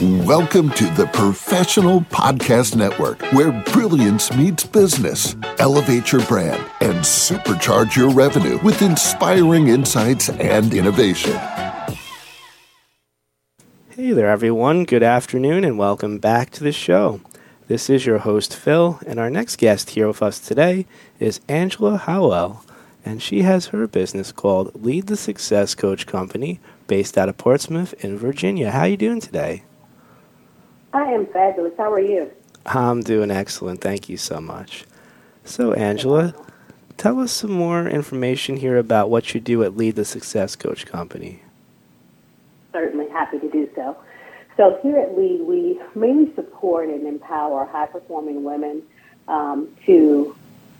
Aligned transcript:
Welcome 0.00 0.70
to 0.74 0.84
the 0.90 1.10
Professional 1.12 2.02
Podcast 2.02 2.76
Network, 2.76 3.20
where 3.32 3.50
brilliance 3.72 4.32
meets 4.32 4.64
business. 4.64 5.34
Elevate 5.58 6.12
your 6.12 6.24
brand 6.26 6.64
and 6.80 6.98
supercharge 6.98 7.96
your 7.96 8.10
revenue 8.10 8.60
with 8.62 8.80
inspiring 8.80 9.66
insights 9.66 10.28
and 10.28 10.72
innovation. 10.72 11.32
Hey 13.88 14.12
there, 14.12 14.28
everyone. 14.30 14.84
Good 14.84 15.02
afternoon, 15.02 15.64
and 15.64 15.76
welcome 15.76 16.18
back 16.18 16.50
to 16.50 16.62
the 16.62 16.70
show. 16.70 17.20
This 17.66 17.90
is 17.90 18.06
your 18.06 18.18
host, 18.18 18.54
Phill, 18.54 19.00
and 19.04 19.18
our 19.18 19.30
next 19.30 19.56
guest 19.56 19.90
here 19.90 20.06
with 20.06 20.22
us 20.22 20.38
today 20.38 20.86
is 21.18 21.40
Angela 21.48 21.96
Hollowell, 21.96 22.64
and 23.04 23.20
she 23.20 23.42
has 23.42 23.66
her 23.66 23.88
business 23.88 24.30
called 24.30 24.80
Lead 24.80 25.08
the 25.08 25.16
Success 25.16 25.74
Coach 25.74 26.06
Company, 26.06 26.60
based 26.86 27.18
out 27.18 27.28
of 27.28 27.36
Portsmouth 27.36 27.94
in 27.94 28.16
Virginia. 28.16 28.70
How 28.70 28.82
are 28.82 28.88
you 28.90 28.96
doing 28.96 29.20
today? 29.20 29.64
I 30.92 31.04
am 31.12 31.26
fabulous. 31.26 31.72
How 31.76 31.92
are 31.92 32.00
you? 32.00 32.30
I'm 32.66 33.02
doing 33.02 33.30
excellent. 33.30 33.80
Thank 33.80 34.08
you 34.08 34.16
so 34.16 34.40
much. 34.40 34.84
So, 35.44 35.72
Angela, 35.72 36.34
tell 36.96 37.20
us 37.20 37.32
some 37.32 37.52
more 37.52 37.88
information 37.88 38.56
here 38.56 38.76
about 38.76 39.10
what 39.10 39.34
you 39.34 39.40
do 39.40 39.62
at 39.62 39.76
Lead 39.76 39.96
the 39.96 40.04
Success 40.04 40.56
Coach 40.56 40.86
Company. 40.86 41.42
Certainly 42.72 43.08
happy 43.10 43.38
to 43.38 43.50
do 43.50 43.68
so. 43.74 43.96
So, 44.56 44.78
here 44.82 44.98
at 44.98 45.16
Lead, 45.16 45.40
we 45.42 45.80
mainly 45.94 46.34
support 46.34 46.88
and 46.88 47.06
empower 47.06 47.64
high 47.66 47.86
performing 47.86 48.44
women 48.44 48.82
um, 49.28 49.68
to 49.86 50.36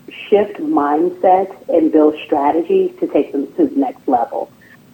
shift 0.09 0.57
mindset 0.57 1.55
and 1.69 1.91
build 1.91 2.15
strategies 2.25 2.95
to 2.99 3.07
take 3.07 3.31
them 3.31 3.51
to 3.53 3.67
the 3.67 3.75
next 3.75 4.07
level. 4.07 4.51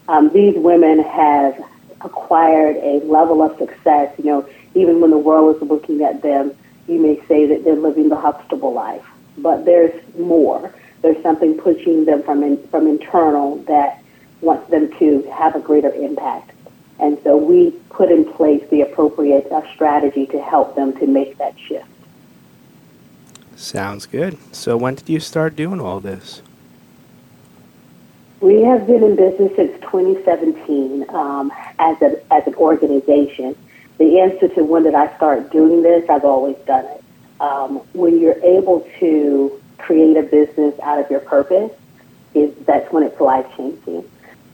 Um, 0.07 0.29
these 0.31 0.55
women 0.55 0.99
have 0.99 1.63
acquired 2.01 2.75
a 2.77 2.99
level 3.05 3.41
of 3.41 3.57
success, 3.57 4.13
you 4.17 4.25
know, 4.25 4.49
even 4.75 4.99
when 4.99 5.09
the 5.09 5.17
world 5.17 5.55
is 5.55 5.61
looking 5.61 6.03
at 6.03 6.21
them, 6.21 6.53
you 6.87 6.99
may 6.99 7.19
say 7.27 7.47
that 7.47 7.63
they're 7.63 7.75
living 7.75 8.09
the 8.09 8.15
Huxtable 8.15 8.73
life. 8.73 9.05
But 9.37 9.65
there's 9.65 9.93
more. 10.17 10.73
There's 11.01 11.21
something 11.23 11.57
pushing 11.57 12.05
them 12.05 12.21
from 12.23 12.43
in, 12.43 12.61
from 12.67 12.87
internal 12.87 13.57
that 13.63 14.03
wants 14.41 14.69
them 14.69 14.91
to 14.99 15.23
have 15.33 15.55
a 15.55 15.59
greater 15.59 15.91
impact. 15.91 16.51
And 16.99 17.17
so 17.23 17.35
we 17.35 17.71
put 17.89 18.11
in 18.11 18.25
place 18.33 18.63
the 18.69 18.81
appropriate 18.81 19.51
uh, 19.51 19.61
strategy 19.73 20.25
to 20.27 20.41
help 20.41 20.75
them 20.75 20.97
to 20.99 21.07
make 21.07 21.37
that 21.37 21.57
shift. 21.59 21.87
Sounds 23.55 24.05
good. 24.05 24.37
So 24.53 24.77
when 24.77 24.95
did 24.95 25.09
you 25.09 25.19
start 25.19 25.55
doing 25.55 25.81
all 25.81 25.99
this? 25.99 26.41
We 28.41 28.61
have 28.61 28.85
been 28.85 29.03
in 29.03 29.15
business 29.15 29.55
since 29.55 29.71
2017 29.81 31.09
um, 31.09 31.51
as, 31.79 32.01
a, 32.01 32.33
as 32.33 32.45
an 32.45 32.55
organization 32.55 33.55
the 33.97 34.19
answer 34.19 34.47
to 34.49 34.63
when 34.63 34.83
did 34.83 34.95
I 34.95 35.15
start 35.15 35.51
doing 35.51 35.83
this, 35.83 36.09
I've 36.09 36.25
always 36.25 36.57
done 36.65 36.85
it. 36.85 37.03
Um, 37.39 37.77
when 37.93 38.19
you're 38.19 38.41
able 38.43 38.87
to 38.99 39.61
create 39.77 40.17
a 40.17 40.23
business 40.23 40.77
out 40.81 40.99
of 40.99 41.09
your 41.09 41.19
purpose, 41.21 41.71
is 42.33 42.53
that's 42.65 42.91
when 42.91 43.03
it's 43.03 43.19
life 43.19 43.45
changing. 43.55 44.09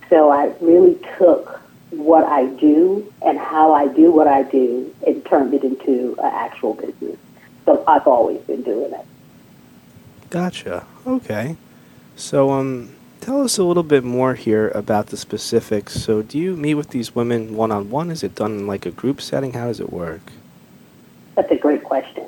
So 0.10 0.30
I 0.30 0.54
really 0.62 1.00
took 1.18 1.62
what 1.92 2.24
I 2.24 2.46
do 2.46 3.12
and 3.22 3.38
how 3.38 3.74
I 3.74 3.88
do 3.88 4.12
what 4.12 4.28
I 4.28 4.44
do 4.44 4.94
and 5.06 5.26
turned 5.26 5.54
it 5.54 5.64
into 5.64 6.16
an 6.20 6.32
actual 6.34 6.74
business. 6.74 7.18
So 7.66 7.84
I've 7.88 8.08
always 8.08 8.40
been 8.42 8.62
doing 8.62 8.94
it. 8.94 9.06
Gotcha. 10.30 10.86
Okay. 11.06 11.58
So 12.16 12.52
um 12.52 12.90
Tell 13.22 13.44
us 13.44 13.60
a 13.60 13.64
little 13.64 13.84
bit 13.84 14.04
more 14.04 14.34
here 14.34 14.70
about 14.70 15.08
the 15.08 15.16
specifics. 15.16 15.94
So, 15.94 16.24
do 16.24 16.40
you 16.40 16.58
meet 16.58 16.74
with 16.74 16.90
these 16.90 17.14
women 17.14 17.56
one 17.56 17.72
on 17.72 17.92
one? 17.92 18.10
Is 18.10 18.24
it 18.24 18.34
done 18.34 18.54
in 18.54 18.68
like 18.68 18.88
a 18.88 18.92
group 18.92 19.22
setting? 19.22 19.54
How 19.54 19.68
does 19.68 19.80
it 19.80 19.94
work? 19.94 20.32
That's 21.36 21.52
a 21.52 21.56
great 21.56 21.84
question. 21.84 22.28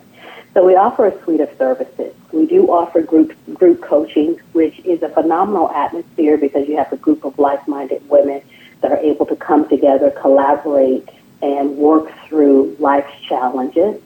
So, 0.54 0.64
we 0.64 0.76
offer 0.76 1.08
a 1.08 1.24
suite 1.24 1.42
of 1.42 1.50
services. 1.58 2.14
We 2.32 2.46
do 2.46 2.68
offer 2.68 3.02
group 3.02 3.34
group 3.56 3.82
coaching, 3.82 4.40
which 4.52 4.80
is 4.82 5.02
a 5.02 5.10
phenomenal 5.10 5.72
atmosphere 5.72 6.38
because 6.38 6.68
you 6.70 6.78
have 6.78 6.94
a 6.94 6.98
group 6.98 7.26
of 7.26 7.40
like 7.40 7.68
minded 7.68 8.08
women 8.08 8.44
that 8.82 8.92
are 8.92 9.00
able 9.00 9.26
to 9.26 9.36
come 9.36 9.68
together, 9.68 10.12
collaborate, 10.12 11.10
and 11.42 11.76
work 11.76 12.14
through 12.28 12.76
life's 12.78 13.20
challenges. 13.28 14.00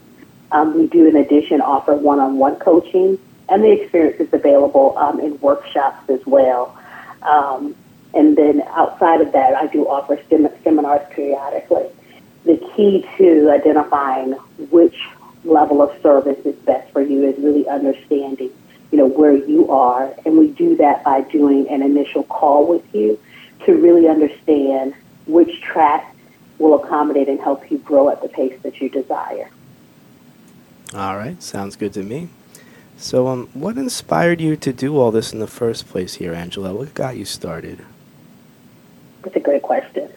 Um, 0.54 0.74
we 0.74 0.88
do, 0.88 1.06
in 1.06 1.18
addition, 1.18 1.60
offer 1.60 1.94
one 1.94 2.20
on 2.20 2.38
one 2.38 2.56
coaching 2.56 3.20
and 3.50 3.64
the 3.64 3.72
experience 3.72 4.20
is 4.20 4.32
available 4.34 4.98
um, 4.98 5.20
in 5.20 5.40
workshops 5.40 6.10
as 6.10 6.26
well. 6.26 6.78
Um, 7.22 7.76
and 8.14 8.38
then 8.38 8.62
outside 8.70 9.22
of 9.22 9.32
that, 9.34 9.56
I 9.56 9.68
do 9.68 9.88
offer 9.88 10.20
sem- 10.30 10.50
seminars 10.64 11.06
periodically. 11.12 11.88
The 12.46 12.58
key 12.76 13.06
to 13.18 13.52
identifying 13.52 14.34
which 14.72 14.96
level 15.44 15.82
of 15.82 16.02
service 16.02 16.40
is 16.46 16.56
best 16.56 16.92
for 16.92 17.02
you 17.02 17.24
is 17.24 17.38
really 17.38 17.68
understanding, 17.68 18.52
you 18.92 18.98
know, 18.98 19.08
where 19.08 19.36
you 19.36 19.70
are. 19.70 20.14
And 20.26 20.38
we 20.38 20.50
do 20.50 20.76
that 20.78 21.04
by 21.04 21.22
doing 21.22 21.70
an 21.70 21.82
initial 21.82 22.24
call 22.24 22.68
with 22.68 22.84
you 22.94 23.20
to 23.66 23.74
really 23.74 24.08
understand 24.08 24.94
which 25.26 25.62
track 25.62 26.16
will 26.58 26.82
accommodate 26.82 27.28
and 27.28 27.40
help 27.40 27.70
you 27.70 27.78
grow 27.80 28.10
at 28.10 28.22
the 28.22 28.30
pace 28.30 28.58
that 28.64 28.80
you 28.82 28.90
desire. 28.90 29.50
All 30.94 31.18
right, 31.18 31.42
sounds 31.44 31.76
good 31.76 31.94
to 31.94 32.04
me. 32.04 32.30
So, 33.00 33.28
um, 33.28 33.48
what 33.54 33.78
inspired 33.78 34.42
you 34.42 34.56
to 34.56 34.74
do 34.74 34.98
all 34.98 35.12
this 35.12 35.32
in 35.32 35.38
the 35.38 35.46
first 35.46 35.88
place 35.88 36.16
here, 36.16 36.34
Angela? 36.34 36.74
What 36.74 36.96
got 36.96 37.16
you 37.16 37.26
started? 37.26 37.86
That's 39.22 39.36
a 39.36 39.40
great 39.40 39.62
question. 39.62 40.12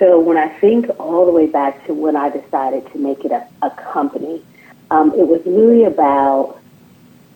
So, 0.00 0.18
when 0.18 0.36
I 0.36 0.48
think 0.48 0.90
all 0.98 1.24
the 1.24 1.30
way 1.30 1.46
back 1.46 1.86
to 1.86 1.94
when 1.94 2.16
I 2.16 2.28
decided 2.28 2.90
to 2.92 2.98
make 2.98 3.24
it 3.24 3.30
a, 3.30 3.46
a 3.62 3.70
company, 3.70 4.44
um, 4.90 5.12
it 5.14 5.28
was 5.28 5.40
really 5.46 5.84
about 5.84 6.60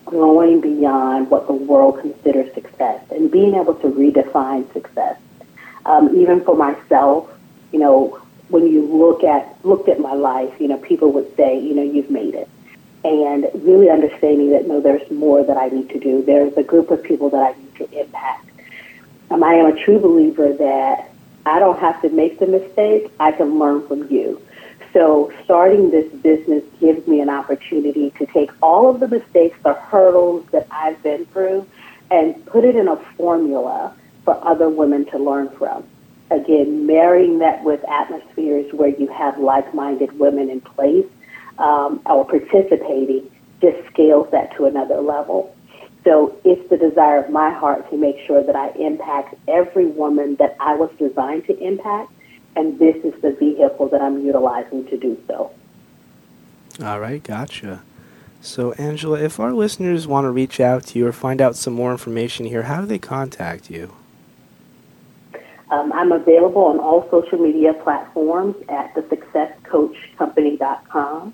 going 0.06 0.60
beyond 0.60 1.30
what 1.30 1.46
the 1.46 1.52
world 1.52 2.00
considers 2.00 2.52
success 2.52 3.00
and 3.10 3.30
being 3.30 3.54
able 3.54 3.74
to 3.74 3.86
redefine 3.86 4.70
success. 4.72 5.16
Um, 5.86 6.16
even 6.16 6.44
for 6.44 6.56
myself, 6.56 7.30
you 7.72 7.78
know, 7.78 8.20
when 8.48 8.66
you 8.66 8.82
look 8.82 9.22
at 9.22 9.56
looked 9.64 9.88
at 9.88 10.00
my 10.00 10.14
life, 10.14 10.52
you 10.60 10.66
know, 10.66 10.78
people 10.78 11.12
would 11.12 11.34
say, 11.36 11.60
you 11.60 11.74
know, 11.74 11.82
you've 11.82 12.10
made 12.10 12.33
and 13.34 13.50
really 13.64 13.90
understanding 13.90 14.50
that 14.50 14.66
no, 14.68 14.80
there's 14.80 15.10
more 15.10 15.42
that 15.42 15.56
I 15.56 15.68
need 15.68 15.90
to 15.90 15.98
do. 15.98 16.22
There's 16.22 16.56
a 16.56 16.62
group 16.62 16.90
of 16.90 17.02
people 17.02 17.30
that 17.30 17.42
I 17.42 17.58
need 17.58 17.74
to 17.76 18.00
impact. 18.00 18.48
Um, 19.30 19.42
I 19.42 19.54
am 19.54 19.66
a 19.66 19.84
true 19.84 19.98
believer 19.98 20.52
that 20.52 21.10
I 21.44 21.58
don't 21.58 21.78
have 21.80 22.00
to 22.02 22.10
make 22.10 22.38
the 22.38 22.46
mistake. 22.46 23.10
I 23.18 23.32
can 23.32 23.58
learn 23.58 23.86
from 23.88 24.08
you. 24.10 24.40
So 24.92 25.32
starting 25.44 25.90
this 25.90 26.10
business 26.12 26.62
gives 26.78 27.06
me 27.08 27.20
an 27.20 27.28
opportunity 27.28 28.10
to 28.10 28.26
take 28.26 28.50
all 28.62 28.88
of 28.88 29.00
the 29.00 29.08
mistakes, 29.08 29.58
the 29.64 29.74
hurdles 29.74 30.46
that 30.52 30.68
I've 30.70 31.02
been 31.02 31.26
through, 31.26 31.66
and 32.12 32.46
put 32.46 32.64
it 32.64 32.76
in 32.76 32.86
a 32.86 32.96
formula 33.16 33.92
for 34.24 34.42
other 34.46 34.68
women 34.68 35.04
to 35.06 35.18
learn 35.18 35.48
from. 35.50 35.84
Again, 36.30 36.86
marrying 36.86 37.40
that 37.40 37.64
with 37.64 37.84
atmospheres 37.88 38.72
where 38.72 38.88
you 38.88 39.08
have 39.08 39.38
like-minded 39.38 40.18
women 40.18 40.48
in 40.48 40.60
place 40.60 41.06
um, 41.58 42.00
or 42.06 42.24
participating 42.24 43.30
just 43.60 43.86
scales 43.92 44.28
that 44.32 44.56
to 44.56 44.64
another 44.66 45.00
level. 45.00 45.54
So 46.04 46.36
it's 46.44 46.68
the 46.68 46.76
desire 46.76 47.24
of 47.24 47.30
my 47.30 47.50
heart 47.50 47.88
to 47.90 47.96
make 47.96 48.16
sure 48.26 48.42
that 48.42 48.54
I 48.54 48.70
impact 48.72 49.34
every 49.48 49.86
woman 49.86 50.36
that 50.36 50.54
I 50.60 50.74
was 50.74 50.90
designed 50.98 51.46
to 51.46 51.58
impact, 51.58 52.12
and 52.56 52.78
this 52.78 52.96
is 52.96 53.14
the 53.22 53.32
vehicle 53.32 53.88
that 53.88 54.02
I'm 54.02 54.22
utilizing 54.24 54.86
to 54.88 54.98
do 54.98 55.18
so. 55.26 55.50
All 56.82 57.00
right, 57.00 57.22
gotcha. 57.22 57.82
So, 58.40 58.72
Angela, 58.72 59.20
if 59.20 59.38
our 59.40 59.54
listeners 59.54 60.06
want 60.06 60.26
to 60.26 60.30
reach 60.30 60.60
out 60.60 60.84
to 60.88 60.98
you 60.98 61.06
or 61.06 61.12
find 61.12 61.40
out 61.40 61.56
some 61.56 61.72
more 61.72 61.92
information 61.92 62.44
here, 62.44 62.64
how 62.64 62.82
do 62.82 62.86
they 62.86 62.98
contact 62.98 63.70
you? 63.70 63.94
Um, 65.70 65.94
I'm 65.94 66.12
available 66.12 66.64
on 66.64 66.78
all 66.78 67.08
social 67.10 67.38
media 67.38 67.72
platforms 67.72 68.56
at 68.68 68.94
thesuccesscoachcompany.com. 68.94 71.32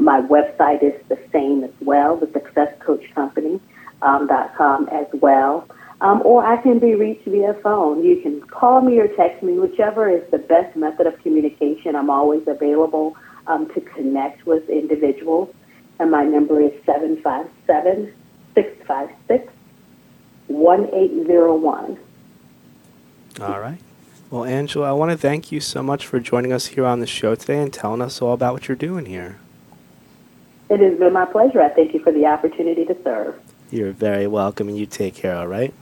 My 0.00 0.22
website 0.22 0.82
is 0.82 0.94
the 1.08 1.18
same 1.30 1.62
as 1.62 1.70
well, 1.80 2.16
the 2.16 2.26
successcoachcompany.com 2.28 3.60
um, 4.02 4.88
as 4.88 5.06
well. 5.12 5.68
Um, 6.00 6.22
or 6.24 6.42
I 6.42 6.56
can 6.62 6.78
be 6.78 6.94
reached 6.94 7.26
via 7.26 7.52
phone. 7.62 8.02
You 8.02 8.18
can 8.22 8.40
call 8.40 8.80
me 8.80 8.98
or 8.98 9.08
text 9.08 9.42
me, 9.42 9.58
whichever 9.58 10.08
is 10.08 10.22
the 10.30 10.38
best 10.38 10.74
method 10.74 11.06
of 11.06 11.22
communication. 11.22 11.94
I'm 11.94 12.08
always 12.08 12.48
available 12.48 13.14
um, 13.46 13.68
to 13.74 13.80
connect 13.82 14.46
with 14.46 14.66
individuals. 14.70 15.54
And 15.98 16.10
my 16.10 16.24
number 16.24 16.62
is 16.62 16.72
757 16.86 18.14
656 18.54 19.52
1801. 20.46 21.98
All 23.42 23.60
right. 23.60 23.78
Well, 24.30 24.44
Angela, 24.44 24.88
I 24.88 24.92
want 24.92 25.10
to 25.10 25.18
thank 25.18 25.52
you 25.52 25.60
so 25.60 25.82
much 25.82 26.06
for 26.06 26.20
joining 26.20 26.54
us 26.54 26.68
here 26.68 26.86
on 26.86 27.00
the 27.00 27.06
show 27.06 27.34
today 27.34 27.60
and 27.60 27.70
telling 27.70 28.00
us 28.00 28.22
all 28.22 28.32
about 28.32 28.54
what 28.54 28.66
you're 28.66 28.76
doing 28.76 29.04
here. 29.04 29.38
It 30.70 30.78
has 30.78 30.96
been 31.00 31.12
my 31.12 31.24
pleasure. 31.24 31.60
I 31.60 31.68
thank 31.68 31.94
you 31.94 32.00
for 32.00 32.12
the 32.12 32.26
opportunity 32.26 32.84
to 32.84 32.96
serve. 33.02 33.34
You're 33.72 33.90
very 33.90 34.28
welcome, 34.28 34.68
and 34.68 34.78
you 34.78 34.86
take 34.86 35.16
care, 35.16 35.36
all 35.36 35.48
right? 35.48 35.74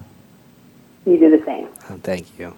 You 1.04 1.18
do 1.18 1.30
the 1.30 1.44
same. 1.44 1.68
Oh, 1.90 2.00
thank 2.02 2.38
you. 2.38 2.56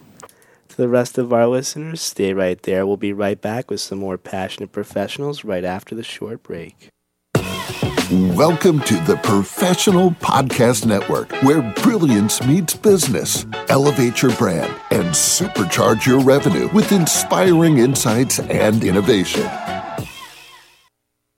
To 0.68 0.76
the 0.76 0.88
rest 0.88 1.18
of 1.18 1.32
our 1.32 1.48
listeners, 1.48 2.00
stay 2.00 2.32
right 2.32 2.62
there. 2.62 2.86
We'll 2.86 2.96
be 2.96 3.12
right 3.12 3.40
back 3.40 3.68
with 3.68 3.80
some 3.80 3.98
more 3.98 4.16
passionate 4.16 4.70
professionals 4.70 5.42
right 5.42 5.64
after 5.64 5.96
the 5.96 6.04
short 6.04 6.44
break. 6.44 6.90
Welcome 8.12 8.80
to 8.80 8.94
the 9.06 9.18
Professional 9.24 10.12
Podcast 10.12 10.86
Network, 10.86 11.32
where 11.42 11.62
brilliance 11.82 12.44
meets 12.44 12.74
business. 12.74 13.44
Elevate 13.68 14.22
your 14.22 14.34
brand 14.36 14.72
and 14.92 15.06
supercharge 15.06 16.06
your 16.06 16.20
revenue 16.20 16.68
with 16.72 16.92
inspiring 16.92 17.78
insights 17.78 18.38
and 18.38 18.84
innovation. 18.84 19.48